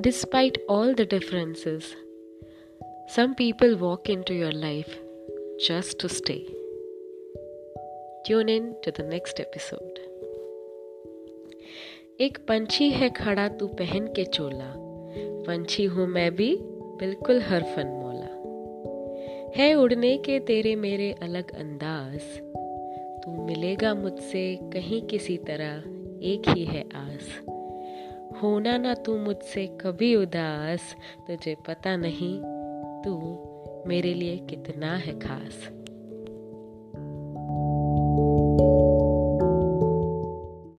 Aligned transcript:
Despite 0.00 0.58
all 0.68 0.92
the 0.92 1.06
differences, 1.06 1.94
some 3.06 3.36
people 3.36 3.76
walk 3.76 4.08
into 4.08 4.34
your 4.34 4.50
life 4.50 4.98
just 5.60 6.00
to 6.00 6.08
stay. 6.08 6.48
Tune 8.26 8.48
in 8.48 8.74
to 8.82 8.90
the 8.90 9.04
next 9.04 9.38
episode. 9.38 10.00
एक 12.20 12.38
पंछी 12.48 12.90
है 12.90 13.10
खड़ा 13.10 13.48
तू 13.48 13.66
पहन 13.66 14.06
के 14.06 14.24
चोला 14.24 14.72
पंछी 15.46 15.84
हूँ 15.84 16.06
मैं 16.06 16.30
भी 16.36 16.56
बिल्कुल 17.00 17.40
हर 17.42 17.62
फन 17.76 17.86
मोला 17.86 19.54
है 19.56 19.74
उड़ने 19.74 20.16
के 20.18 20.40
तेरे 20.40 20.76
मेरे 20.76 21.14
अलग 21.22 21.54
अंदाज 21.54 22.20
तू 23.24 23.44
मिलेगा 23.46 23.94
मुझसे 23.94 24.46
कहीं 24.72 25.02
किसी 25.02 25.38
तरह 25.38 25.82
एक 26.32 26.48
ही 26.48 26.64
है 26.64 26.84
आस 26.94 27.53
होना 28.42 28.78
ना 28.78 28.94
तू 28.94 29.16
मुझसे 29.18 29.66
कभी 29.66 30.14
उदास, 30.14 30.96
तुझे 31.26 31.56
पता 31.66 31.96
नहीं 31.96 32.38
तू 33.02 33.16
मेरे 33.86 34.14
लिए 34.14 34.36
कितना 34.36 34.96
है 34.96 35.18
खास। 35.18 35.68